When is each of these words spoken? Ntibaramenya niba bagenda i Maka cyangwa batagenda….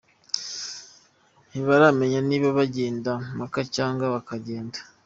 Ntibaramenya 1.49 2.19
niba 2.29 2.47
bagenda 2.59 3.11
i 3.17 3.21
Maka 3.39 3.59
cyangwa 3.75 4.05
batagenda…. 4.15 4.77